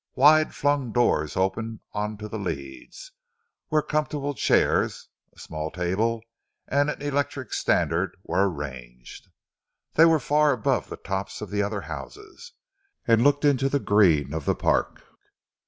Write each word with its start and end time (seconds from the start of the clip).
Wide 0.15 0.55
flung 0.55 0.91
doors 0.91 1.37
opened 1.37 1.81
onto 1.93 2.27
the 2.27 2.39
leads, 2.39 3.11
where 3.69 3.83
comfortable 3.83 4.33
chairs, 4.33 5.09
a 5.31 5.37
small 5.37 5.69
table 5.69 6.23
and 6.67 6.89
an 6.89 6.99
electric 7.03 7.53
standard 7.53 8.17
were 8.23 8.49
arranged. 8.49 9.27
They 9.93 10.05
were 10.05 10.19
far 10.19 10.53
above 10.53 10.89
the 10.89 10.97
tops 10.97 11.39
of 11.39 11.51
the 11.51 11.61
other 11.61 11.81
houses, 11.81 12.53
and 13.05 13.23
looked 13.23 13.45
into 13.45 13.69
the 13.69 13.77
green 13.77 14.33
of 14.33 14.45
the 14.45 14.55
Park. 14.55 15.03